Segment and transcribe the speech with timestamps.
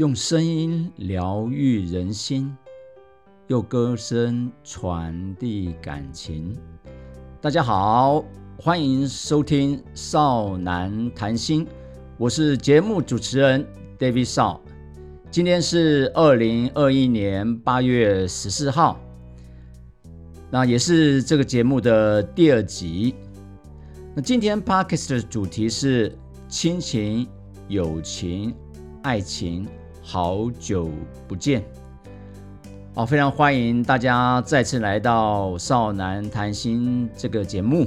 [0.00, 2.56] 用声音疗愈人心，
[3.48, 6.56] 用歌声传递感情。
[7.38, 8.24] 大家好，
[8.58, 11.66] 欢迎收听《少男谈心》，
[12.16, 13.62] 我是节目主持人
[13.98, 14.62] David 少。
[15.30, 18.98] 今天是二零二一年八月十四号，
[20.50, 23.14] 那也是这个节目的第二集。
[24.14, 26.16] 那今天 Podcast 的主题是
[26.48, 27.28] 亲情、
[27.68, 28.54] 友情、
[29.02, 29.68] 爱情。
[30.12, 30.90] 好久
[31.28, 31.62] 不见，
[32.94, 37.86] 哦，非常欢迎大家再次来到《少男谈心》这个节目。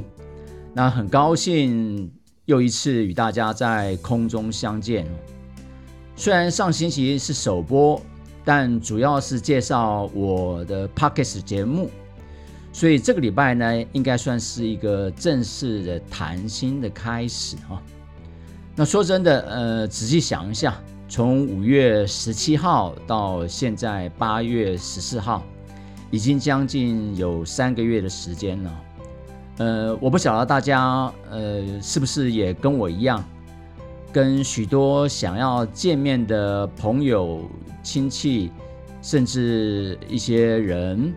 [0.73, 2.09] 那很高兴
[2.45, 5.05] 又一次与大家在空中相见。
[6.15, 8.01] 虽然上星期是首播，
[8.45, 11.89] 但主要是介绍我的 p o c k e t 节目，
[12.71, 17.81] 所以这个礼拜呢，应该算是一个正式的谈心的开始哈。
[18.77, 20.81] 那说真的，呃，仔细想一下。
[21.13, 25.43] 从五月十七号到现在八月十四号，
[26.09, 28.81] 已经将近有三个月的时间了。
[29.57, 33.23] 呃，我不晓得大家呃是不是也跟我一样，
[34.11, 37.47] 跟许多想要见面的朋友、
[37.83, 38.51] 亲戚，
[39.03, 41.13] 甚至一些人，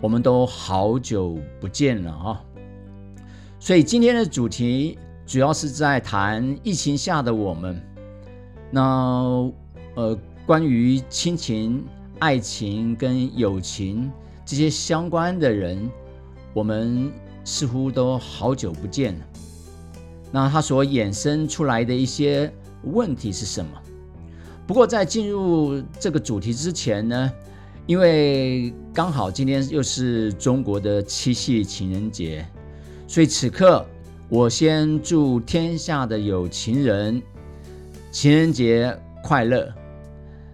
[0.00, 2.40] 我们都好久不见了啊。
[3.58, 7.84] 所以今天的主题主要是在谈疫情下的我们。
[8.70, 9.52] 那
[9.96, 11.84] 呃，关于亲情、
[12.20, 14.10] 爱情跟友情
[14.44, 15.90] 这些相关的人，
[16.54, 17.10] 我们
[17.44, 19.26] 似乎都好久不见了。
[20.30, 22.52] 那它所衍生出来的一些
[22.84, 23.70] 问题是什么？
[24.66, 27.32] 不过在进入这个主题之前呢，
[27.86, 32.46] 因为刚好今天又是中国的七夕情人节，
[33.08, 33.84] 所以此刻
[34.28, 37.20] 我先祝天下的有情人。
[38.10, 39.72] 情人节快乐！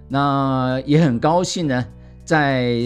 [0.08, 1.86] 那也很高兴呢，
[2.22, 2.76] 在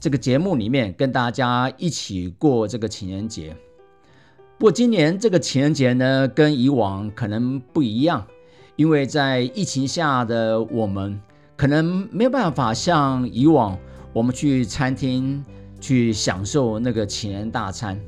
[0.00, 3.54] 这个节目里面跟大家一起过这个情人节。
[4.58, 8.26] 不过今年这个情人节呢，跟以往可能不一样，
[8.76, 11.20] 因为在疫情下的我们，
[11.54, 13.78] 可能没有办法像以往
[14.14, 15.44] 我们去餐厅
[15.80, 18.00] 去享受那个情人大餐。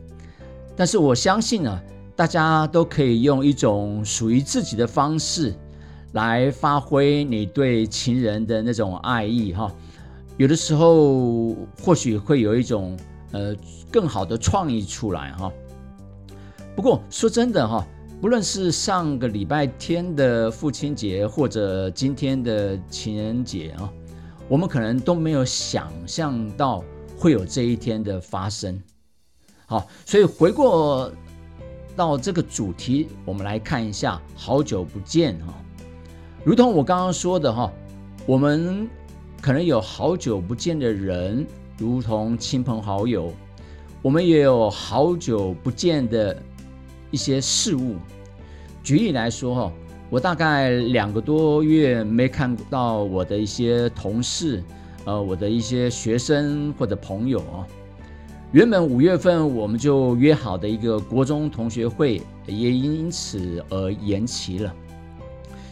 [0.75, 1.78] 但是我相信呢，
[2.16, 5.55] 大家都可以用一种属于自己的方式。
[6.12, 9.71] 来发挥你对情人的那种爱意哈，
[10.37, 12.99] 有的时候或许会有一种
[13.33, 13.55] 呃
[13.91, 15.53] 更好的创意出来哈。
[16.75, 17.87] 不过说真的哈，
[18.21, 23.93] 不论是上个礼拜天的父亲节，或者今天的情人节啊，
[24.49, 26.83] 我们可能都没有想象到
[27.19, 28.83] 会有这一天的发生。
[29.67, 31.11] 好，所以回过
[31.97, 35.53] 到这个主题，我们来看一下，好久不见哈。
[36.47, 37.73] 如同我刚刚说的哈，
[38.25, 38.89] 我们
[39.43, 41.45] 可能有好久不见的人，
[41.77, 43.33] 如同亲朋好友；
[44.01, 46.41] 我们也有好久不见的
[47.11, 47.97] 一些事物。
[48.85, 49.73] 举例来说哈，
[50.09, 54.62] 我大概两个多月没看到我的一些同事，
[55.05, 57.67] 呃，我的一些学生或者朋友啊。
[58.53, 64.73] 原本五月份我们就约好的一个国中同学会，也因此而延期了。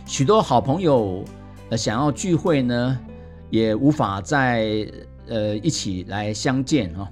[0.06, 1.24] 许多好朋友，
[1.70, 2.98] 呃，想要聚会呢，
[3.50, 4.86] 也无法再
[5.28, 7.08] 呃一起来相见哈。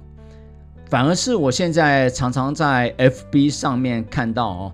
[0.89, 4.71] 反而是我现在常常在 FB 上面看到哦，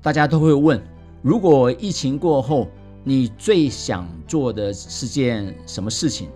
[0.00, 0.80] 大家都会问：
[1.20, 2.68] 如果疫情过后，
[3.02, 6.28] 你最想做的是件什么事情？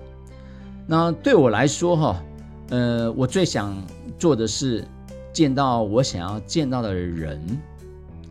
[0.88, 2.22] 那对我来说哈，
[2.70, 3.80] 呃，我最想
[4.18, 4.84] 做的是
[5.32, 7.40] 见到我想要见到的人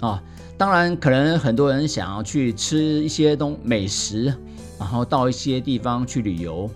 [0.01, 0.21] 啊。
[0.57, 4.33] 当然，可能很多人想要去吃一些东美食，
[4.79, 6.69] 然后到一些地方去旅游。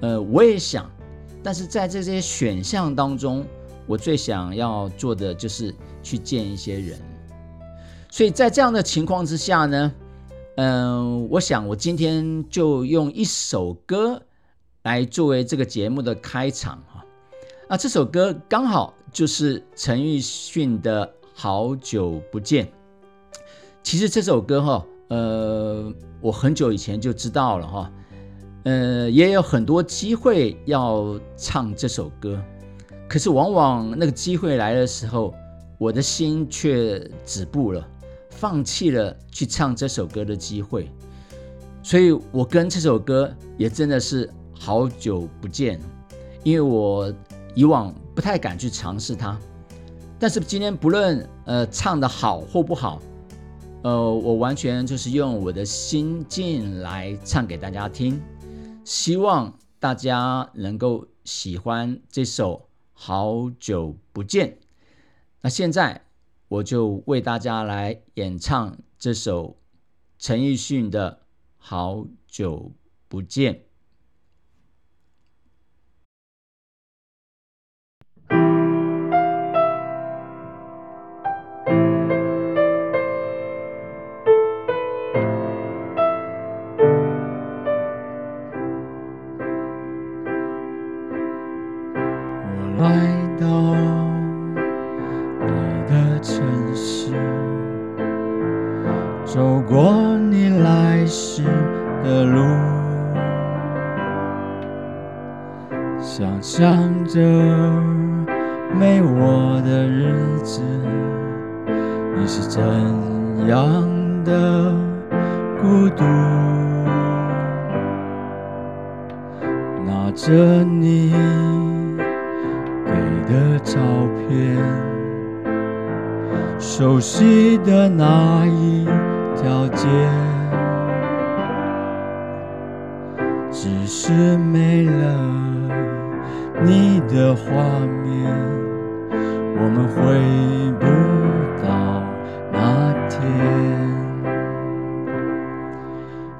[0.00, 0.90] 呃，我也想，
[1.42, 3.44] 但是在这些选项当中，
[3.86, 6.98] 我最想要做的就是去见一些人。
[8.10, 9.92] 所以在这样的情况之下呢，
[10.56, 14.22] 嗯，我想我今天就用一首歌
[14.84, 17.04] 来作为这个节目的开场哈。
[17.68, 22.64] 那这首歌刚好就是陈奕迅的《好久不见》。
[23.86, 27.92] 其实这首歌哈，呃，我很久以前就知道了哈，
[28.64, 32.36] 呃，也有很多机会要唱这首歌，
[33.08, 35.32] 可是往往那个机会来的时候，
[35.78, 37.88] 我的心却止步了，
[38.28, 40.90] 放弃了去唱这首歌的机会，
[41.80, 45.80] 所以我跟这首歌也真的是好久不见，
[46.42, 47.14] 因为我
[47.54, 49.38] 以往不太敢去尝试它，
[50.18, 53.00] 但是今天不论呃唱的好或不好。
[53.82, 58.20] 呃，我完全就是用我的心境来唱给大家听，
[58.84, 62.54] 希望大家能够喜欢这首
[62.92, 64.48] 《好久不见》。
[65.40, 66.02] 那现在
[66.48, 69.56] 我就为大家来演唱这首
[70.18, 71.12] 陈奕迅的
[71.56, 72.72] 《好久
[73.06, 73.54] 不见》。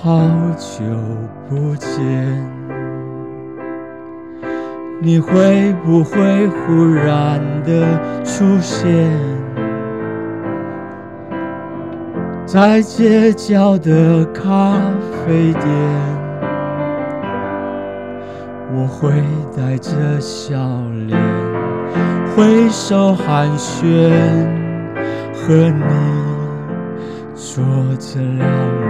[0.00, 0.20] 好
[0.56, 0.84] 久
[1.48, 1.98] 不见。
[5.02, 9.10] 你会不会忽然的出现
[12.46, 14.76] 在街角的咖
[15.26, 15.64] 啡店？
[18.72, 19.10] 我会
[19.56, 19.90] 带着
[20.20, 20.56] 笑
[21.08, 21.18] 脸
[22.36, 24.12] 挥手寒暄，
[25.34, 25.82] 和你
[27.34, 27.64] 坐
[27.98, 28.46] 着聊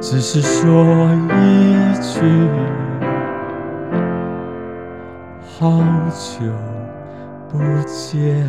[0.00, 0.84] 只是说
[1.30, 2.20] 一句。
[5.58, 6.52] 好久
[7.48, 8.46] 不见。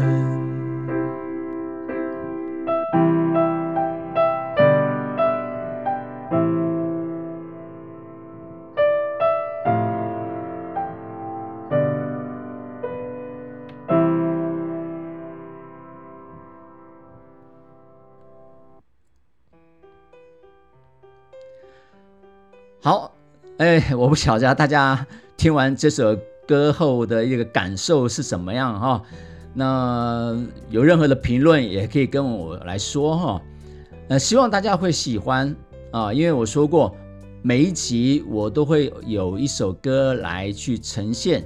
[22.88, 23.12] 好，
[23.58, 26.18] 哎，我不晓得大家听完这首。
[26.48, 29.04] 歌后的一个感受是怎么样哈？
[29.54, 33.42] 那有任何的评论也可以跟我来说哈。
[34.08, 35.54] 呃，希望大家会喜欢
[35.92, 36.96] 啊，因为我说过
[37.42, 41.44] 每一集我都会有一首歌来去呈现，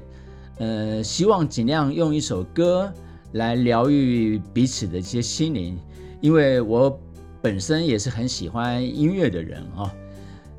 [0.59, 2.93] 呃，希望尽量用一首歌
[3.31, 5.75] 来疗愈彼此的一些心灵，
[6.21, 6.95] 因为我
[7.41, 9.91] 本身也是很喜欢音乐的人啊。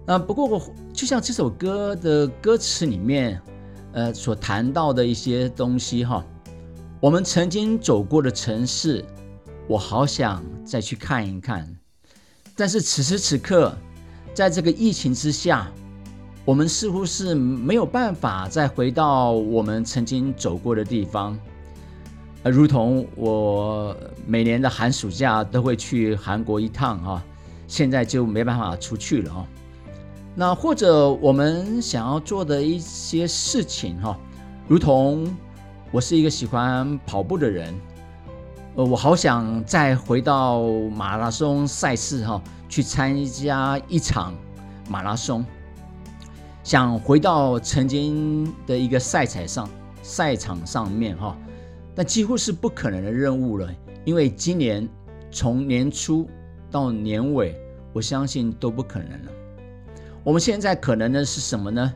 [0.07, 3.41] 那不过我就像这首歌的歌词里面。
[3.95, 6.25] 呃，所谈到的一些东西哈，
[6.99, 9.05] 我们曾经走过的城市，
[9.69, 11.69] 我好想再去看一看。
[12.57, 13.77] 但是此时此刻，
[14.33, 15.71] 在这个疫情之下，
[16.47, 21.39] 我们似乎是没有办法再回到我们曾经走过的地方。
[22.45, 23.95] 呃，如同我
[24.27, 27.23] 每年的寒暑假都会去韩国一趟哈，
[27.69, 29.47] 现在就没办法出去了哈。
[30.35, 34.19] 那或者我们想要做的一些事情哈，
[34.67, 35.27] 如同
[35.91, 37.75] 我是一个喜欢跑步的人，
[38.77, 40.63] 呃，我好想再回到
[40.95, 44.35] 马拉松赛事哈，去参加一场
[44.89, 45.45] 马拉松，
[46.63, 49.69] 想回到曾经的一个赛场上
[50.03, 51.37] 赛场上面哈，
[51.95, 53.69] 但几乎是不可能的任务了，
[54.07, 54.89] 因为今年
[55.31, 56.27] 从年初
[56.71, 57.55] 到年尾。
[57.95, 59.33] 我相信都不可能了。
[60.25, 61.93] 我们现在可能的是什么呢？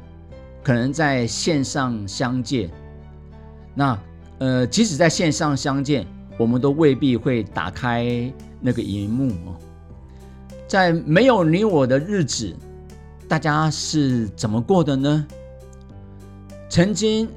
[0.62, 2.68] 可能在线上相见。
[3.75, 3.99] 那
[4.38, 6.06] 呃，即使在线上相见，
[6.37, 9.54] 我们都未必会打开那个荧幕哦。
[10.66, 12.52] 在没有你我的日子，
[13.28, 15.26] 大家是怎么过的呢？
[16.68, 17.28] 曾经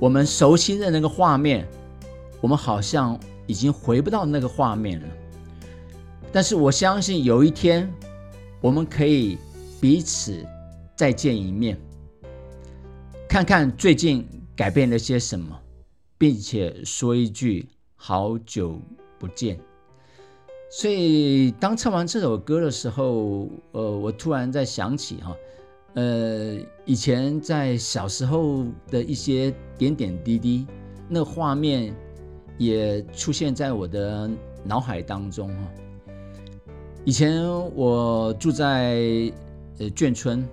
[0.00, 1.64] 我们熟悉的那个画面，
[2.40, 5.06] 我们好像已经回不到那个画面了。
[6.32, 7.88] 但是我相信有一天，
[8.60, 9.38] 我们可以
[9.80, 10.44] 彼此
[10.96, 11.78] 再见一面，
[13.28, 15.56] 看看最近改变了些什么，
[16.18, 18.80] 并且说一句“好久
[19.18, 19.58] 不见”。
[20.70, 25.36] 所以当唱完这首歌的时候，呃，我突然在想起哈，
[25.94, 30.66] 呃，以前在小时候的一些点点滴滴，
[31.08, 31.94] 那画面
[32.58, 34.28] 也出现在我的
[34.64, 35.68] 脑海当中哈。
[37.04, 39.32] 以前我住在
[39.78, 40.46] 呃眷村，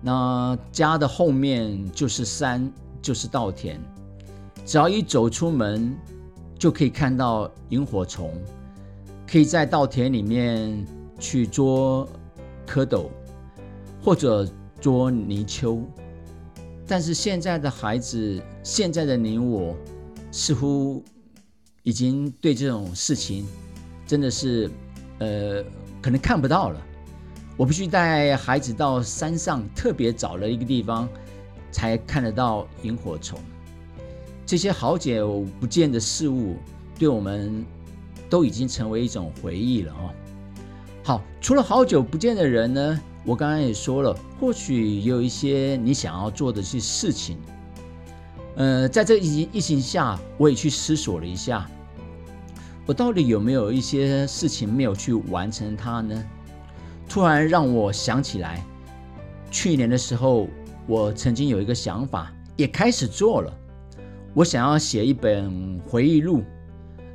[0.00, 2.70] 那家的后面就是山，
[3.00, 3.78] 就是稻田，
[4.64, 5.96] 只要一走出门，
[6.58, 8.32] 就可以看到萤火虫，
[9.26, 10.86] 可以在稻田里面
[11.18, 12.08] 去捉
[12.66, 13.06] 蝌蚪，
[14.02, 14.48] 或者
[14.80, 15.82] 捉泥鳅。
[16.86, 19.76] 但是现在的孩子，现在的你我，
[20.30, 21.02] 似乎
[21.82, 23.46] 已经对这种事情，
[24.06, 24.70] 真的是，
[25.18, 25.64] 呃。
[26.00, 26.80] 可能看不到了，
[27.58, 31.08] 我必须带孩子到山上特别找了一个地方，
[31.72, 33.36] 才看得到萤火虫。
[34.46, 36.56] 这些好久不见的事物，
[36.96, 37.66] 对我们
[38.30, 40.14] 都已经成为一种回忆了哦。
[41.02, 47.38] 好，除了好久不见的人呢，我刚刚也说了，或许有一些你想要做的些事情。
[48.54, 51.68] 呃，在这疫疫情下，我也去思索了一下。
[52.86, 56.24] 我到底有没有一些事情没有去完成它呢？
[57.08, 58.62] 突然让我想起来，
[59.50, 60.46] 去年的时候，
[60.86, 63.52] 我曾经有一个想法，也开始做了。
[64.34, 66.44] 我想要写一本回忆录，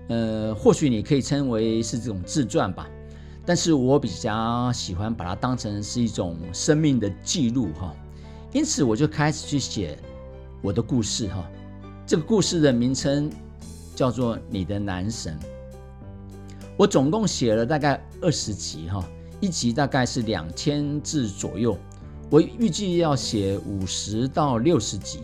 [0.09, 2.89] 呃，或许你可以称为是这种自传吧。
[3.45, 7.93] 但是我比较喜欢把它当成是一种生命的记录哈。
[8.51, 9.97] 因此，我就开始去写
[10.62, 11.47] 我的故事哈。
[12.05, 13.29] 这个故事的名称
[13.95, 15.38] 叫做《你的男神》。
[16.77, 19.03] 我总共写了大概二十集哈，
[19.43, 21.77] 一集大概是两千字左右。
[22.29, 25.19] 我预计要写五十到六十集，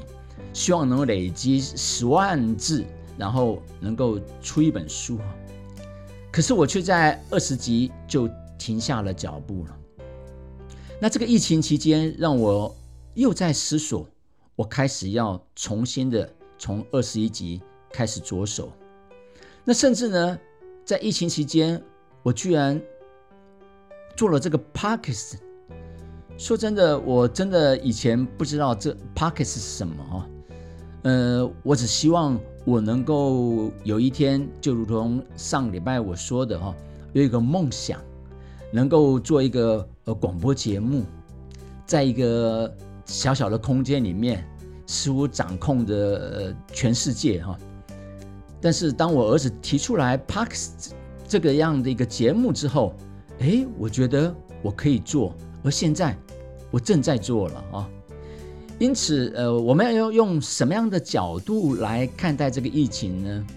[0.52, 2.84] 希望能够累积十万字，
[3.18, 5.18] 然后能够出一本书。
[6.30, 9.78] 可是我却在二十集就停下了脚步了。
[11.00, 12.76] 那这个疫情期间，让我
[13.14, 14.06] 又在思索，
[14.58, 18.70] 我开始要重新的从二十一集开始着手。
[19.64, 20.38] 那甚至呢？
[20.84, 21.82] 在疫情期间，
[22.22, 22.82] 我居然
[24.20, 25.36] 做了这个 Pockets。
[26.38, 30.26] 说真的，我真的以前不知道这 Pockets 是什么哦。
[31.04, 36.76] 呃，我只希望我能够有一天，就如同上礼拜我说的哈，
[37.14, 38.02] 有一个梦想，
[38.74, 41.06] 能够做一个呃广播节目，
[41.86, 42.70] 在一个
[43.06, 44.46] 小小的空间里面，
[44.86, 47.58] 似乎掌控着呃全世界哈。
[48.60, 50.92] 但是当我儿子提出来 Parks
[51.26, 52.94] 这个样的一个节目之后，
[53.40, 56.18] 哎，我觉得我可以做，而现在
[56.72, 57.90] 我正在做了啊。
[58.78, 63.48] 因此，呃，我们要用什么样的角度来看待这个疫情呢？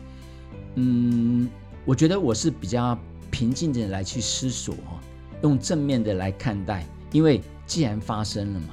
[0.76, 1.48] 嗯，
[1.84, 2.98] 我觉得我是比较
[3.30, 5.00] 平静的来去思索哈，
[5.42, 8.68] 用正面的来看待，因为既然发生了嘛，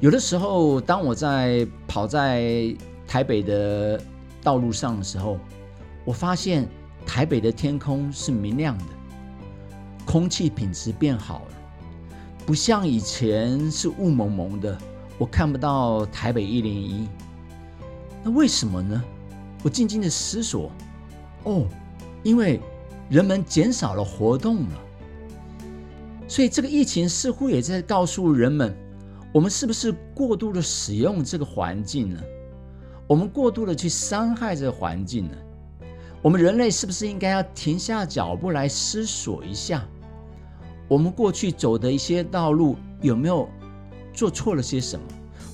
[0.00, 2.74] 有的时候当我在跑在
[3.06, 4.00] 台北的。
[4.42, 5.38] 道路上的时候，
[6.02, 6.66] 我发现
[7.04, 8.84] 台北的天空是明亮的，
[10.10, 11.54] 空气品质变好了，
[12.44, 14.76] 不像以前是雾蒙蒙的，
[15.16, 17.06] 我看不到台北一零一。
[18.24, 19.00] 那为什么呢？
[19.62, 20.72] 我静静的思索，
[21.44, 21.64] 哦，
[22.24, 22.58] 因为
[23.08, 24.80] 人们减少了活动了，
[26.26, 28.74] 所以这个疫情似乎也在告诉人们，
[29.32, 32.20] 我们是不是过度的使用这个环境呢？
[33.06, 35.36] 我们过度的去伤害这个环境呢？
[36.20, 39.86] 我们人类是不是应该要停下脚步来思索一下？
[40.90, 43.48] 我们过去走的一些道路有没有
[44.12, 45.06] 做错了些什么，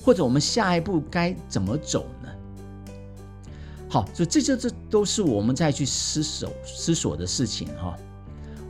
[0.03, 2.29] 或者我们下一步该怎么走呢？
[3.87, 7.95] 好，所以这就这都是我们在去思索思索的事情哈。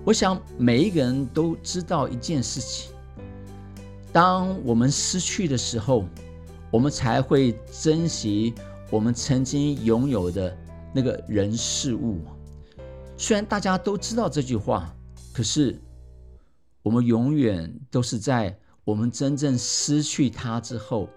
[0.04, 2.92] 我想每一个人都知道一件事情：
[4.12, 6.04] 当我们失去的时候，
[6.70, 8.54] 我们才会珍惜
[8.90, 10.54] 我们曾经拥有的
[10.94, 12.20] 那个人事物。
[13.16, 14.94] 虽然大家都知道这句话，
[15.34, 15.82] 可是
[16.88, 21.10] 我们永远都是在我们真正失去它之后，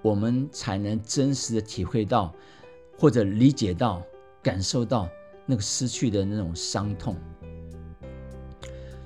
[0.00, 2.34] 我们才能真实的体会到。
[2.98, 4.02] 或者理解到、
[4.42, 5.08] 感受到
[5.46, 7.16] 那个失去的那种伤痛，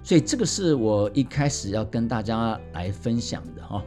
[0.02, 3.80] 所以这个是我一开始要跟大家来分享的哈。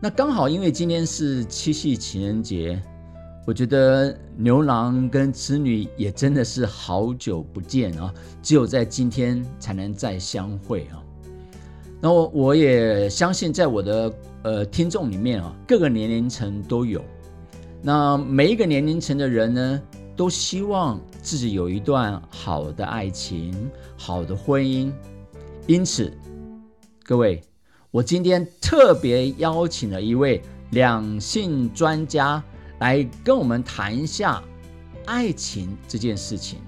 [0.00, 2.82] 那刚好因为今天是七夕情人节，
[3.46, 11.01] 我觉得牛郎跟织女也真的是好久不见啊，只有在今天才能再相会啊。
[12.04, 17.00] 那我我也相信，在我的呃听众里面啊，各个年龄层都有。
[17.80, 19.80] 那每一个年龄层的人呢，
[20.16, 24.92] 都希望自己有一段好的爱情、好的婚姻。
[25.68, 26.12] 因此，
[27.04, 27.40] 各位，
[27.92, 30.42] 我今天特别邀请了一位
[30.72, 32.42] 两性专家
[32.80, 34.42] 来跟我们谈一下
[35.06, 36.58] 爱情这件事情。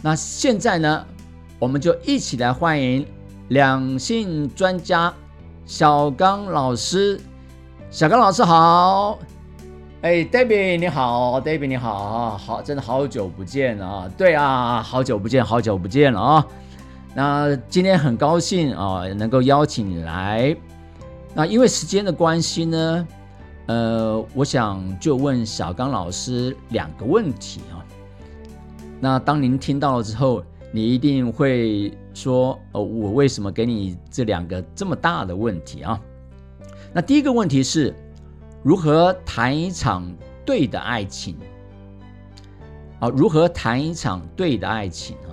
[0.00, 1.06] 那现在呢，
[1.58, 3.06] 我们就一起来欢迎
[3.48, 5.12] 两性专家
[5.64, 7.18] 小刚老师。
[7.90, 9.18] 小刚老师好。
[10.02, 14.08] 哎，David 你好，David 你好，好，真的好久不见啊！
[14.16, 16.46] 对啊，好久不见，好久不见了啊！
[17.14, 20.54] 那今天很高兴啊，能够邀请你来。
[21.34, 23.08] 那因为时间的关系呢，
[23.66, 27.82] 呃，我想就问小刚老师两个问题啊。
[29.00, 36.00] 那当您听到了之后，你一定会说，哦，我为什么给你这两个这么大的问题啊？
[36.92, 37.94] 那第一个问题是。
[38.64, 40.12] 如何谈一场
[40.44, 41.36] 对的爱情？
[42.98, 45.30] 啊，如何谈一场对的爱情啊？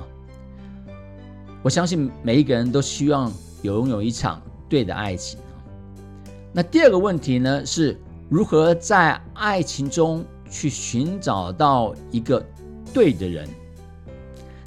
[1.63, 5.57] 我相信每一个人都希望拥有一场对的爱情啊。
[6.53, 12.45] 那第二个问题呢，是如何在爱情中去寻找到一个
[12.93, 13.49] 对的人？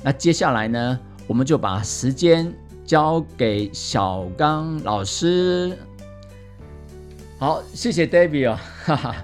[0.02, 2.52] 那接下来呢，我们就把时间
[2.84, 5.76] 交给小刚老师。
[7.38, 9.16] 好，谢谢 David 哦，哈哈，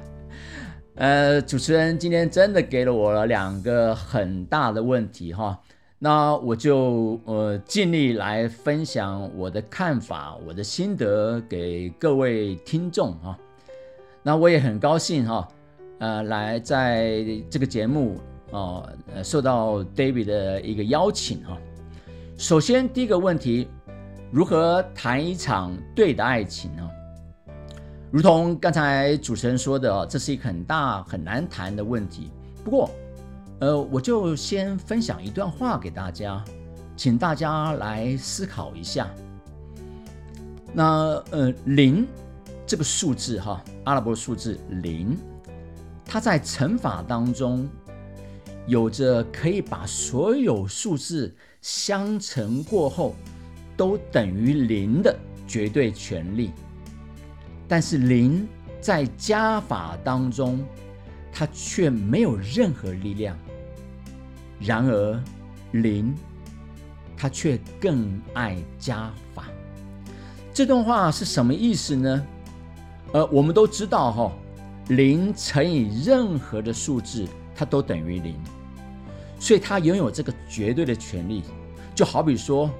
[0.96, 5.58] 呃，主持人今天真的给了我两个很大的问题哈，
[5.98, 13.38] 那我就呃尽力来分享我的看法、我的心得给各位听众哈。
[14.22, 15.48] 那我也很高兴哈，
[15.98, 18.18] 呃，来在这个节目
[18.54, 21.58] 哦，呃受到 David 的一个邀请哈。
[22.38, 23.68] 首先第一个问题，
[24.30, 26.88] 如何谈一场对的爱情呢？
[28.12, 32.30] 如同刚才主持人说的，这是一个很大很难谈的问题。
[32.62, 32.88] 不过，
[33.58, 36.44] 呃，我就先分享一段话给大家，
[36.96, 39.10] 请大家来思考一下。
[40.72, 42.06] 那呃，零
[42.64, 45.16] 这个数字哈，阿拉伯数字零，
[46.04, 47.68] 它在乘法当中
[48.66, 53.14] 有着可以把所有数字相乘过后
[53.76, 55.14] 都等于零的
[55.46, 56.50] 绝对权利。
[57.66, 58.46] 但是零
[58.80, 60.64] 在加法当中，
[61.32, 63.36] 它却没有任何力量。
[64.60, 65.22] 然而
[65.72, 66.14] 零，
[67.16, 69.46] 它却更爱加法。
[70.52, 72.26] 这段话是什么意思呢？
[73.12, 74.32] 呃，我们都知道哈，
[74.88, 78.36] 零乘以任何的数字，它都等于零，
[79.44, 81.42] 所以他拥有这个绝对的权利。
[81.94, 82.70] 就好比说，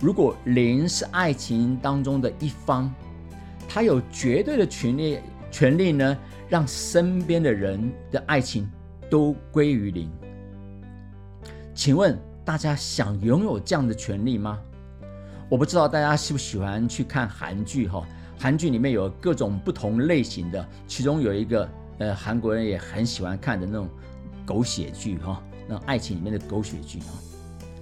[0.00, 2.92] 如果零是爱情当中的一方。
[3.68, 8.68] 他有绝对的权利，权利呢，让身边的人的爱情
[9.08, 10.10] 都归于零。
[11.74, 14.58] 请问大家想拥有这样的权利吗？
[15.48, 18.02] 我不知道大家喜不喜欢去看韩剧哈，
[18.40, 23.86] 韩剧里面有各种不同类型的，其中有一个呃韩国人也很喜欢看的那种
[24.46, 27.06] 狗血剧哈，那爱情里面的狗血剧哈，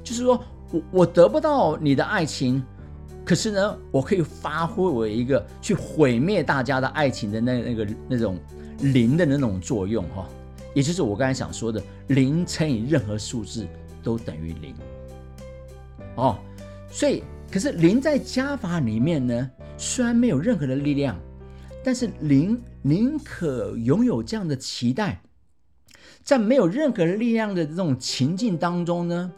[0.02, 2.62] 就是说我我得不到你的爱情。
[3.24, 8.38] 可是呢，我可以发挥我一个去毁灭大家的爱情的那那个那种
[8.78, 10.28] 零的那种作用哈，
[10.74, 13.66] 也就是我刚才想说的，零乘以任何数字
[14.00, 14.72] 都等于零
[16.14, 16.38] 哦。
[16.88, 21.18] 所以，可是零在加法里面呢，虽然没有任何的力量，
[21.82, 25.20] 但是零宁可拥有这样的期待，
[26.26, 29.32] 在没有任何力量的这种情境当中呢。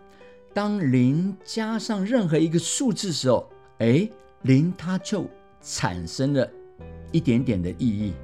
[0.55, 3.47] 当零加上任何一个数字的时候，
[3.81, 4.09] 哎，
[4.43, 5.27] 零它就
[5.61, 6.51] 产生了
[7.13, 8.15] 一点点的意义，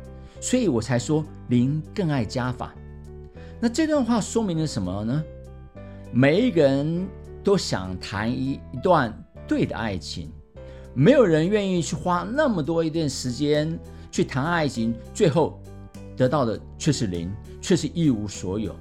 [0.41, 2.75] 所以我才说零更爱加法。
[3.61, 5.23] 那这段话说明了什么呢？
[6.11, 7.07] 每一个人
[7.45, 9.13] 都想谈一一段
[9.47, 10.33] 对的爱情，
[10.95, 13.79] 没有人愿意去花那么多一段时间
[14.11, 15.61] 去谈爱情，最后
[16.17, 18.75] 得到的却是零，却是一无所有。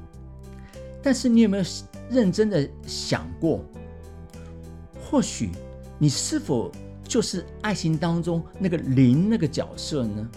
[1.02, 1.64] 但是你有没有
[2.10, 3.64] 认真的想过，
[5.04, 5.50] 或许
[5.98, 6.72] 你是否
[7.04, 10.30] 就是爱情当中那个零那个角色呢？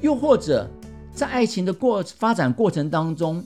[0.00, 0.68] 又或者
[1.12, 3.44] 在爱情的过发展过程当中，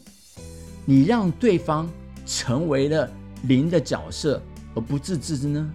[0.84, 1.90] 你让对方
[2.24, 3.10] 成为了
[3.42, 4.40] 零的角色
[4.74, 5.70] 而不自知呢？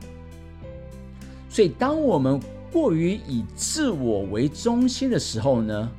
[1.50, 5.92] 所以，当我们过于以自我为中心的时候呢，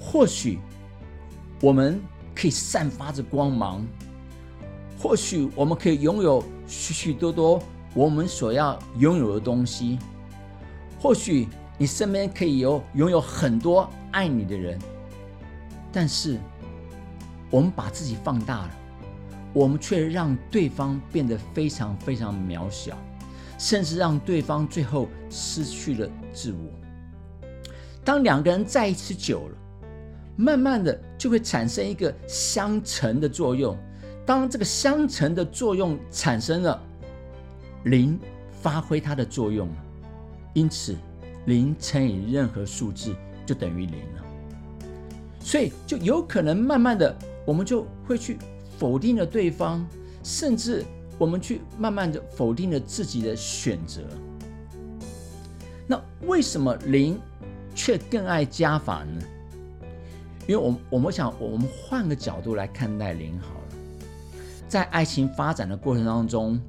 [0.00, 0.58] 或许
[1.60, 2.00] 我们。
[2.32, 3.84] 可以散发着光芒，
[4.98, 9.98] 或许我们可以拥有许许多多我们所要拥有的东西，
[10.98, 14.78] 或许你身边可以有拥有很多爱你的人，
[15.92, 16.38] 但是
[17.50, 18.70] 我们把自己放大了，
[19.52, 22.96] 我们却让对方变得非常非常渺小，
[23.58, 27.48] 甚至让对方最后失去了自我。
[28.02, 29.58] 当两个人在一起久了。
[30.40, 33.76] 慢慢的就会产生一个相乘的作用，
[34.24, 36.82] 当这个相乘的作用产生了，
[37.84, 38.18] 零
[38.62, 39.74] 发挥它的作用了，
[40.54, 40.96] 因此
[41.44, 44.24] 零乘以任何数字就等于零了，
[45.40, 48.38] 所以就有可能慢慢的我们就会去
[48.78, 49.86] 否定了对方，
[50.22, 50.82] 甚至
[51.18, 54.00] 我们去慢慢的否定了自己的选择。
[55.86, 57.20] 那为什么零
[57.74, 59.22] 却更爱加法呢？
[60.46, 63.60] 因为我我们想，我们换个角度来看待零好了。
[64.68, 66.60] 在爱情发展的过程当中，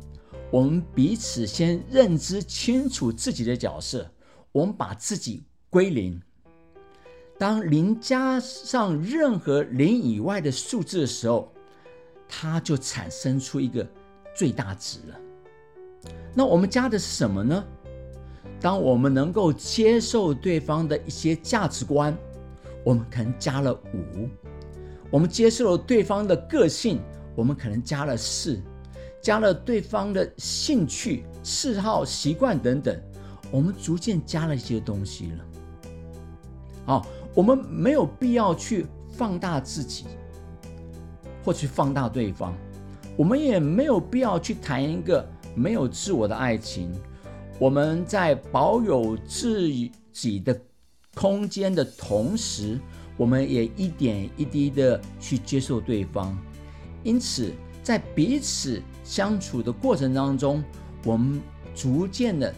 [0.51, 4.07] 我们彼此先认知清楚自己的角色，
[4.51, 6.21] 我们把自己归零。
[7.39, 11.51] 当零加上任何零以外的数字的时候，
[12.27, 13.87] 它就产生出一个
[14.35, 16.11] 最大值了。
[16.35, 17.63] 那我们加的是什么呢？
[18.59, 22.15] 当我们能够接受对方的一些价值观。
[22.83, 24.27] 我们可能加了五，
[25.11, 26.99] 我们接受了对方的个性，
[27.35, 28.59] 我们可能加了四，
[29.21, 32.99] 加了对方的兴趣、嗜好、习惯等等，
[33.51, 35.45] 我们逐渐加了一些东西了。
[36.85, 40.05] 好，我们没有必要去放大自己，
[41.45, 42.57] 或去放大对方，
[43.15, 46.91] 我们也没有必要去谈一个没有自我的爱情。
[47.59, 49.69] 我们在保有自
[50.11, 50.59] 己的。
[51.13, 52.79] 空间的同时，
[53.17, 56.37] 我们也一点一滴的去接受对方。
[57.03, 60.63] 因此，在彼此相处的过程当中，
[61.03, 61.41] 我们
[61.75, 62.53] 逐渐的，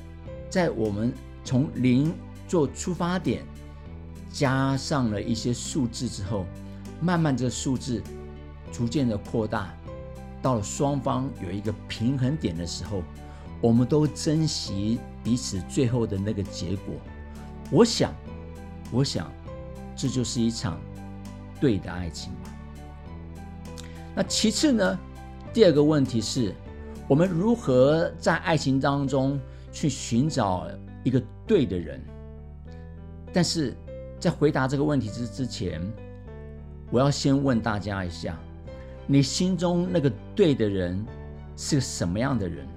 [0.50, 1.12] 在我们
[1.44, 2.14] 从零
[2.48, 3.44] 做出发点，
[4.32, 6.46] 加上了一些数字之后，
[7.02, 8.04] 慢慢这数字
[8.72, 9.74] 逐渐的扩大，
[10.44, 13.02] 到了双方有一个平衡点的时候，
[13.62, 16.94] 我们都珍惜彼此最后的那个结果。
[17.72, 18.14] 我想。
[18.94, 19.30] 我想，
[19.96, 20.80] 这就是一场
[21.60, 22.32] 对的爱情。
[24.16, 25.00] 那其次呢？
[25.52, 26.54] 第二个问题是，
[27.08, 29.40] 我们如何在爱情当中
[29.72, 30.68] 去寻找
[31.04, 32.00] 一个对的人？
[33.34, 33.76] 但是
[34.20, 35.82] 在回答这个问题之之前，
[36.92, 38.40] 我要先问大家一下：
[39.08, 41.04] 你心中那个对的人
[41.58, 42.68] 是个什么样的人？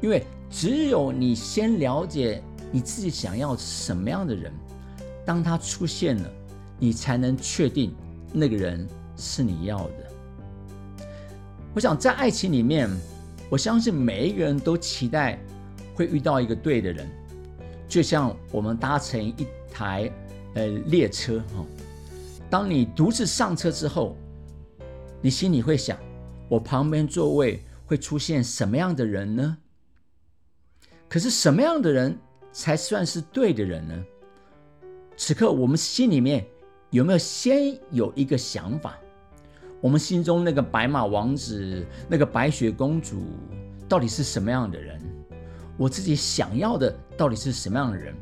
[0.00, 2.42] 因为只有你先了解
[2.72, 4.52] 你自己想要什么样的人。
[5.26, 6.30] 当他出现了，
[6.78, 7.94] 你才能确定
[8.32, 11.06] 那个人是你要的。
[11.74, 12.88] 我想在爱情里面，
[13.50, 15.38] 我相信每一个人都期待
[15.94, 17.06] 会遇到一个对的人，
[17.88, 20.10] 就像我们搭乘一台
[20.54, 21.66] 呃列车哈。
[22.48, 24.16] 当你独自上车之后，
[25.20, 25.98] 你心里会想：
[26.48, 29.58] 我旁边座位会出现什么样的人呢？
[31.08, 32.16] 可是什么样的人
[32.52, 34.04] 才算是对的人呢？
[35.16, 36.46] 此刻，我们心里面
[36.90, 38.98] 有没有先有一个想法？
[39.80, 43.22] 我们心中那个白马王子、那个白雪公主，
[43.88, 45.00] 到底是什么样的人？
[45.78, 48.14] 我自己想要的到底是什么样的人？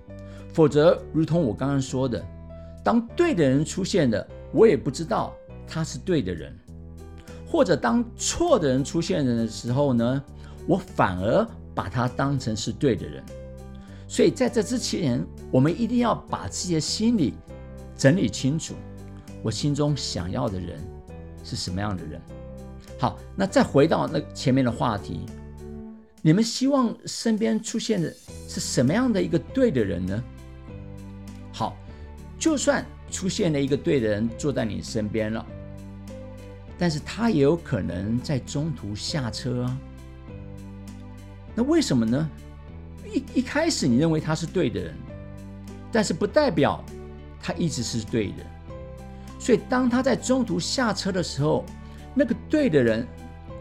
[0.53, 2.25] 否则，如同我刚刚说的，
[2.85, 5.35] 当对的人出现了，我也不知道
[5.67, 6.53] 他是对的人；
[7.47, 10.23] 或者当错的人出现的时候呢，
[10.67, 13.23] 我反而把他当成是对的人。
[14.07, 15.25] 所以在这之前，
[15.55, 17.35] 我们一定要把自己的心里
[17.97, 18.75] 整理清楚，
[19.41, 20.85] 我心中想要的人
[21.45, 22.21] 是什么样的人。
[22.99, 25.21] 好，那再回到那前面的话题，
[26.23, 28.13] 你们希望身边出现的
[28.49, 30.25] 是什么样的一个对的人呢？
[31.53, 31.77] 好，
[32.37, 35.47] 就算出现了一个对的人坐在你身边了，
[36.77, 39.79] 但是他也有可能在中途下车啊。
[41.55, 42.29] 那为什么呢？
[43.07, 44.93] 一一开始你认为他是对的人，
[45.95, 46.85] 但是不代表
[47.41, 48.45] 他一直是对的。
[49.39, 51.65] 所以当他在中途下车的时候，
[52.15, 53.07] 那个对的人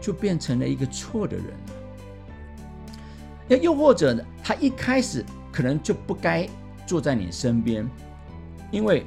[0.00, 1.74] 就变成了一个错的人了。
[3.46, 6.48] 那又或者呢，他一开始可能就不该
[6.86, 7.88] 坐在你身边，
[8.72, 9.06] 因为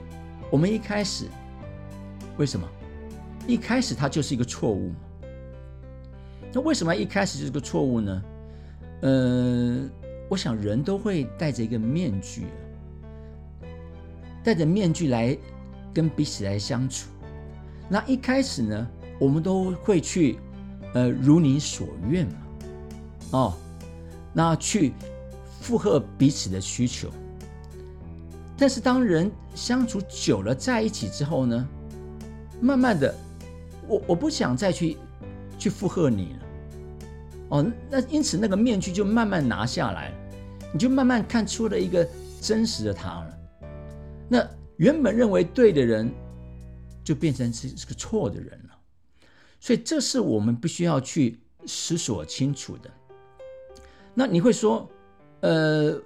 [0.50, 1.26] 我们一开始
[2.38, 2.66] 为什么
[3.46, 4.96] 一开始他就是一个错误嘛？
[6.54, 8.24] 那为什么一开始就是个错误呢？
[9.02, 9.90] 呃，
[10.30, 12.46] 我想人都会戴着一个面具，
[14.48, 15.38] 戴着面具来
[15.94, 17.10] 跟彼此来相处。
[17.90, 18.88] 那一开始呢，
[19.20, 20.40] 我们都会去，
[20.94, 22.34] 呃，如你所愿嘛，
[23.32, 23.54] 哦，
[24.32, 24.94] 那去
[25.60, 27.10] 附和彼此的需求。
[28.58, 31.68] 但是当人相处久了，在一起之后呢，
[32.62, 33.14] 慢慢的，
[33.86, 34.96] 我我不想再去
[35.60, 36.40] 去附和你了。
[37.50, 40.14] 哦，那因此那个面具就慢慢拿下来，
[40.72, 42.08] 你就慢慢看出了一个
[42.40, 43.37] 真实的他了。
[44.28, 46.12] 那原本认为对的人，
[47.04, 48.78] 就变成是是个错的人了。
[49.60, 52.90] 所以这是我们必须要去思索清楚的。
[54.14, 54.90] 那你会说，
[55.42, 56.00] 呃，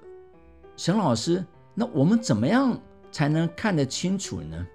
[0.78, 2.80] 沈老师，那我们怎么样
[3.12, 4.68] 才能看得清楚呢？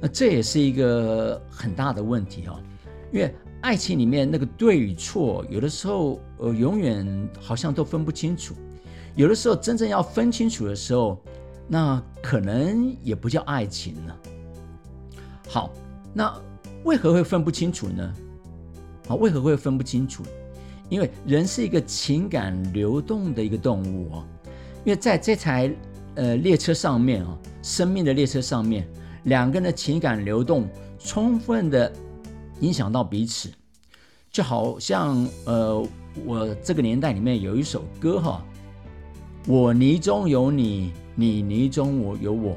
[0.00, 2.60] 那这也是一个很大的问题哈，
[3.12, 3.34] 因为。
[3.64, 8.54] 爱情里面那个对与错，有的时候呃永远好像都分不清楚，
[9.16, 11.18] 有的时候真正要分清楚的时候，
[11.66, 14.16] 那可能也不叫爱情了。
[15.48, 15.70] 好，
[16.12, 16.34] 那
[16.84, 18.14] 为何会分不清楚呢？
[19.08, 20.22] 啊，为何会分不清楚？
[20.88, 24.24] 因为人是一个情感流动的一个动物哦，
[24.84, 25.74] 因为在这台
[26.14, 28.88] 呃列车上面啊，生命的列车上面，
[29.24, 31.92] 两个人的情感流动充分的。
[32.60, 33.50] 影响到彼此，
[34.30, 35.84] 就好像呃，
[36.24, 38.44] 我这个年代里面有一首歌哈，
[39.46, 42.56] 我泥中有你，你泥中我有我，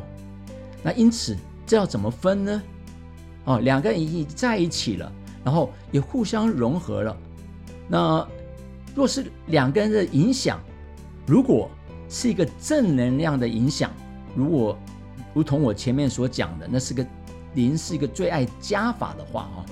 [0.82, 2.63] 那因此这要怎么分呢？
[3.43, 5.12] 哦，两个人已经在一起了，
[5.43, 7.17] 然后也互相融合了。
[7.89, 8.26] 那
[8.95, 10.62] 若是两个人的影响，
[11.26, 11.69] 如果
[12.08, 13.91] 是一个正能量的影响，
[14.34, 14.78] 如果
[15.34, 17.06] 如同我前面所讲的，那是个
[17.54, 19.65] 您是一个最爱加法的话哈。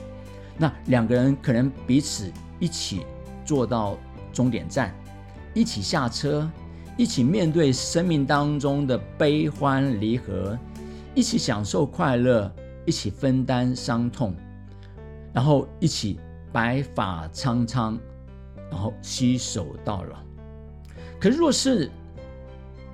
[0.58, 3.06] 那两个人可能彼此一起
[3.46, 3.98] 坐到
[4.34, 4.94] 终点站，
[5.54, 6.50] 一起下车，
[6.98, 10.58] 一起面对生命当中的悲欢离合，
[11.14, 12.50] 一起享受快乐，
[12.86, 14.34] 一起分担伤痛，
[15.34, 16.20] 然后一起
[16.54, 18.00] 白发苍苍，
[18.72, 20.18] 然后携手到老。
[21.20, 21.92] 可若是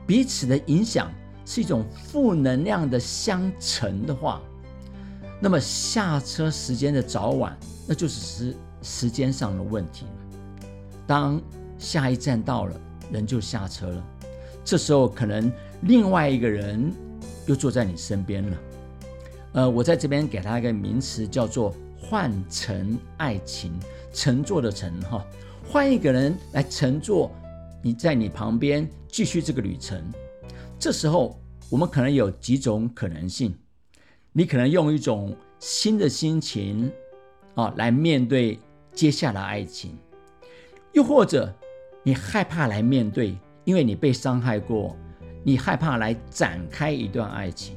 [0.07, 1.11] 彼此的影响
[1.45, 4.41] 是一种负能量的相乘的话，
[5.39, 7.55] 那么下车时间的早晚，
[7.87, 10.07] 那就只是时间上的问题。
[11.05, 11.39] 当
[11.77, 12.75] 下一站到了，
[13.11, 14.03] 人就下车了，
[14.63, 16.91] 这时候可能另外一个人
[17.45, 18.57] 又坐在你身边了。
[19.53, 23.73] 呃，我在这边给他一个名词，叫做“换乘爱情”，
[24.13, 25.25] 乘坐的乘哈，
[25.67, 27.31] 换一个人来乘坐
[27.81, 30.01] 你在你旁边继续这个旅程。
[30.79, 33.53] 这时候我们可能有几种可能性。
[34.33, 36.89] 你可能用一种新的心情
[37.53, 38.57] 啊来面对
[38.93, 39.97] 接下来爱情，
[40.93, 41.53] 又或者
[42.03, 44.95] 你害怕来面对，因为你被伤害过，
[45.43, 47.75] 你害怕来展开一段爱情，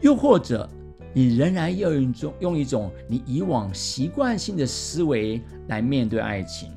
[0.00, 0.68] 又或者
[1.12, 6.72] 你仍然要用种用一种你以往习惯性的思维来面对爱情，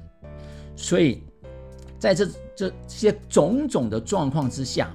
[0.75, 1.23] 所以
[1.97, 4.93] 在这这些种种的状况之下，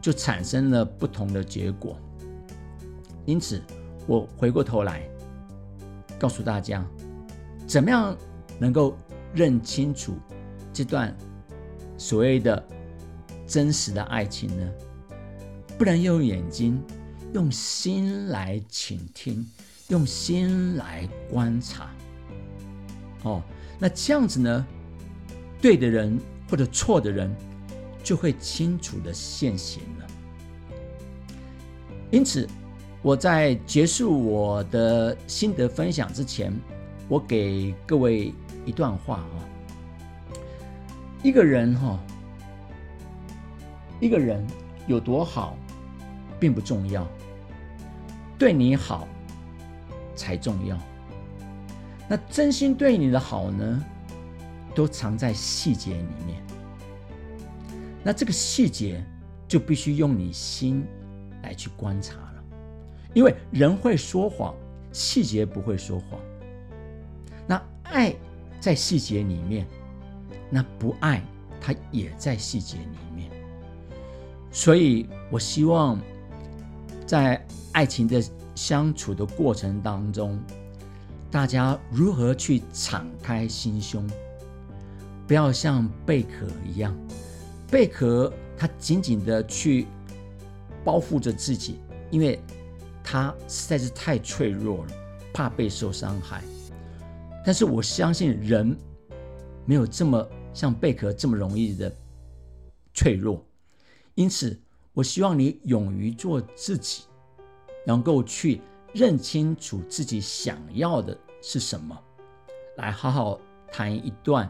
[0.00, 1.96] 就产生了不同的结果。
[3.24, 3.62] 因此，
[4.06, 5.02] 我回过头来
[6.18, 6.84] 告诉大家，
[7.66, 8.16] 怎么样
[8.58, 8.96] 能够
[9.32, 10.14] 认清楚
[10.80, 11.14] 这段
[11.98, 12.66] 所谓的
[13.46, 14.66] 真实的爱情呢？
[15.76, 16.82] 不能用眼睛，
[17.34, 19.46] 用心来倾听，
[19.88, 21.90] 用心来观察。
[23.24, 23.42] 哦，
[23.78, 24.66] 那这样子呢，
[25.60, 27.30] 对的人或者错的人
[28.02, 30.06] 就会清楚的现形了。
[32.10, 32.48] 因此。
[33.02, 36.52] 我在结束我的心得分享之前，
[37.08, 38.32] 我给各位
[38.64, 39.48] 一段话啊。
[41.22, 41.98] 一个人哈，
[44.00, 44.46] 一个人
[44.86, 45.56] 有多好，
[46.38, 47.06] 并不重要，
[48.38, 49.06] 对你好
[50.16, 50.78] 才重要。
[52.08, 53.84] 那真心对你的好呢，
[54.74, 56.42] 都藏在细节里面。
[58.02, 59.04] 那这个细节
[59.46, 60.82] 就必须用你心
[61.42, 62.42] 来去观察了，
[63.12, 64.54] 因为人会说谎，
[64.90, 66.18] 细节不会说谎。
[67.46, 68.14] 那爱
[68.58, 69.66] 在细节里面，
[70.50, 71.22] 那不爱
[71.60, 73.30] 它也在细节里面。
[74.50, 75.98] 所以我希望
[77.06, 78.22] 在爱情的
[78.54, 80.38] 相处的过程当中，
[81.30, 84.04] 大家如何去敞开心胸，
[85.26, 86.94] 不要像贝壳一样。
[87.70, 89.86] 贝壳，它紧紧的去
[90.84, 91.78] 包覆着自己，
[92.10, 92.40] 因为
[93.04, 94.92] 它实在是太脆弱了，
[95.32, 96.42] 怕被受伤害。
[97.46, 98.76] 但是我相信人
[99.64, 101.92] 没有这么像贝壳这么容易的
[102.94, 103.44] 脆弱，
[104.14, 104.58] 因此
[104.92, 107.04] 我希望你勇于做自己，
[107.86, 108.60] 能够去
[108.92, 111.98] 认清楚自己想要的是什么，
[112.76, 114.48] 来好好谈一段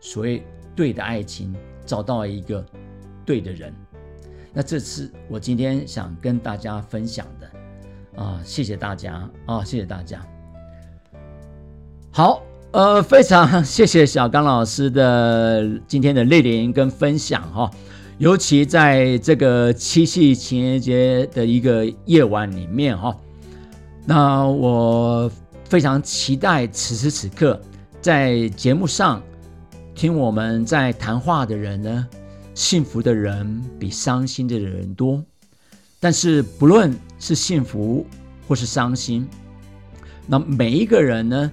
[0.00, 0.44] 所谓
[0.74, 1.54] 对的爱情。
[1.86, 2.66] 找到一个
[3.24, 3.72] 对的人，
[4.52, 10.26] 那这次我今天想跟大家分享的啊，谢谢大家啊，谢谢大家。
[12.12, 12.42] 好，
[12.76, 17.70] 呃，非常谢谢小刚老师的今天的莅临跟分享哈，
[18.18, 23.16] 尤其在这个七夕情人节的一个夜晚里面哈，
[24.04, 25.32] 那我
[25.64, 27.58] 非常期待此时此刻
[28.02, 29.22] 在节目上。
[29.94, 32.06] 听我们在谈话的人呢，
[32.52, 35.24] 幸福的人比伤心的人多。
[35.98, 38.06] 但是不论是幸福
[38.46, 39.26] 或是伤心，
[40.26, 41.50] 那每一个人呢，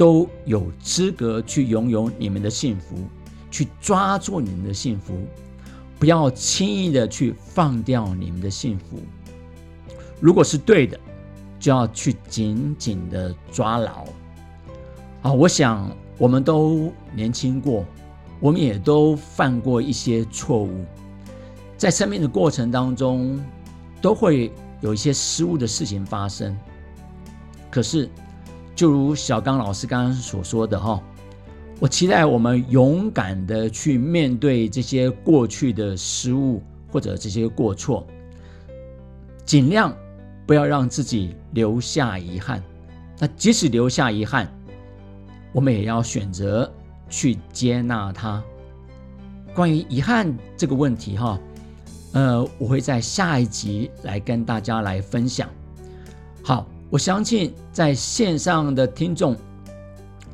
[0.00, 2.96] 都有资格去拥有你们的幸福，
[3.50, 5.14] 去抓住你们的幸福，
[5.98, 8.98] 不要轻易的去放掉你们的幸福。
[10.18, 10.98] 如果是对的，
[11.58, 14.06] 就要去紧紧的抓牢。
[15.20, 15.94] 啊，我想。
[16.16, 17.82] 我们都年轻过，
[18.40, 20.84] 我们也都犯过一些错误，
[21.78, 23.42] 在生命的过程当中，
[24.02, 26.54] 都会有一些失误的事情发生。
[27.70, 28.10] 可是，
[28.80, 30.98] 就如小刚老师刚刚所说的哈，
[31.78, 38.06] 我期待我们勇敢的去面对这些过去的失误或者这些过错，
[39.44, 39.94] 尽量
[40.46, 42.62] 不要让自己留下遗憾。
[43.18, 44.50] 那即使留下遗憾，
[45.52, 46.72] 我们也要选择
[47.10, 48.42] 去接纳它。
[49.54, 51.38] 关于遗憾这个问题，哈，
[52.14, 55.50] 呃，我会在下一集来跟大家来分享。
[56.90, 59.36] 我相信在线上的听众，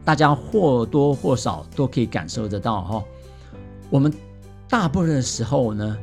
[0.05, 3.05] 大家或多或少都可以感受得到，哈，
[3.91, 4.13] 我们
[4.67, 5.97] 大部分的时候呢，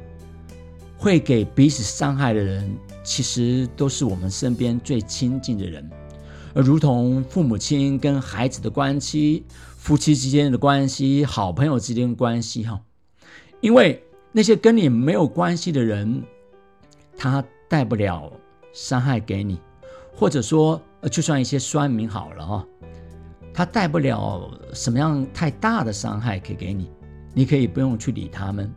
[0.96, 2.72] 会给彼此伤害的人，
[3.04, 5.90] 其实都是我们身边最亲近的人。
[6.54, 9.44] 而如同父母亲跟孩子的关系、
[9.76, 12.80] 夫妻之间的关系、好朋友之间的关系，哈，
[13.60, 16.24] 因为那些跟你没有关系的人，
[17.18, 18.32] 他带不了
[18.72, 19.60] 伤害给你，
[20.16, 22.66] 或者说，呃就算一些酸民好了哈，
[23.54, 26.90] 他带不了什么样太大的伤害可以给你，
[27.34, 28.74] 你可以不用去理他们。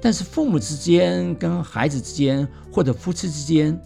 [0.00, 3.80] 但是父母之间、跟孩子之间，或者夫妻之间。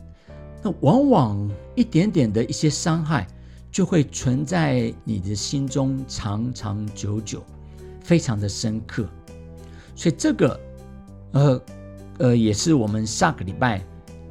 [0.63, 3.27] 那往往一点点的一些伤害，
[3.71, 7.43] 就会存在你的心中长长久久，
[8.03, 9.09] 非常的深刻。
[9.97, 10.61] 所以这个，
[11.33, 11.63] 呃
[12.19, 13.83] 呃，也是我们下个礼拜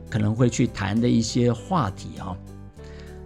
[0.10, 2.36] 可能会去谈的一些话题啊。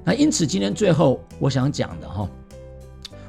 [0.03, 2.29] 那因此今天最后我想讲的哈，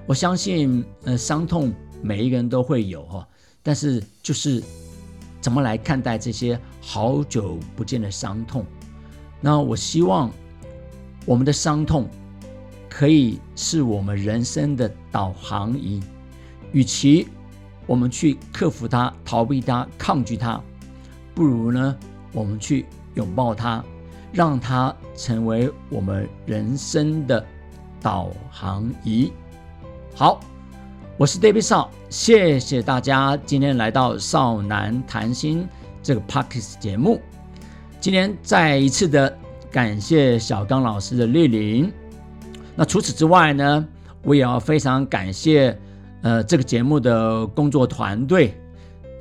[0.06, 3.26] 我相信呃伤痛每一个人都会有哈，
[3.62, 4.62] 但是就是
[5.40, 8.66] 怎么来看待这些好久不见的伤痛。
[9.40, 10.30] 那我希望
[11.24, 12.08] 我们的伤痛
[12.88, 16.00] 可以是我们人生的导航仪，
[16.72, 17.28] 与其
[17.86, 20.60] 我们去克服它、逃避它、抗拒它，
[21.34, 21.96] 不如呢，
[22.32, 23.84] 我们去拥抱它，
[24.32, 27.44] 让它成为我们人生的
[28.00, 29.32] 导航仪。
[30.14, 30.40] 好，
[31.16, 35.66] 我是 David 少，谢谢大家今天来到少男谈心
[36.02, 37.20] 这个 Parkes 节目。
[38.00, 39.36] 今天再一次的
[39.70, 41.92] 感谢小刚老师的莅临。
[42.76, 43.88] 那除此之外呢，
[44.22, 45.78] 我也要非常感谢
[46.22, 48.60] 呃这个节目的工作团队。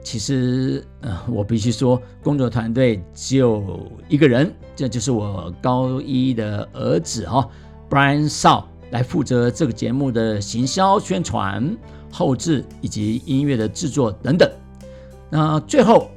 [0.04, 7.50] 其实呃我必须说，工作团队只有一个人，这就是我高一的儿子哈
[7.90, 11.76] ，Brian Shaw 来负责这个节目的行销宣传、
[12.12, 14.50] 后置以及音乐的制作等等。
[15.30, 16.10] 那最后。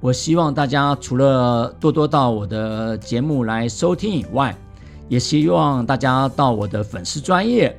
[0.00, 4.54] 我希望大家除了多多到我的节目来收听以外，
[5.08, 7.74] 也希望大家到我的粉丝专业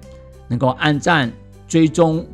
[0.47, 1.31] 能够按赞、
[1.67, 2.25] 追踪，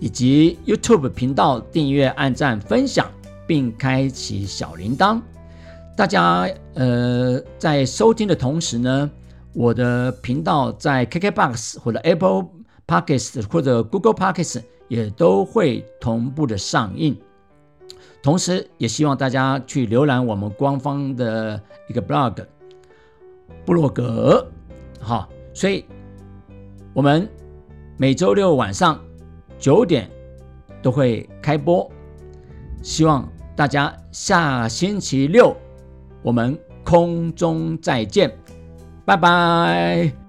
[0.00, 3.10] 以及 YouTube 频道订阅、按赞、分享，
[3.46, 5.20] 并开启小铃铛。
[5.96, 9.10] 大家呃在收听的同时呢，
[9.54, 12.46] 我的频道在 KKBox 或者 Apple
[12.86, 17.16] Podcast 或者 Google Podcasts 也都会同步的上映。
[18.22, 22.44] 同时，也希望大家去浏览我们官方的一个 blog
[23.64, 24.46] 布洛格。
[25.00, 25.84] 好，所以
[26.92, 27.28] 我们
[27.96, 29.00] 每周六晚上
[29.58, 30.08] 九点
[30.82, 31.90] 都会开播，
[32.82, 35.56] 希望大家下星期六
[36.22, 38.32] 我们空中再见，
[39.04, 40.25] 拜拜。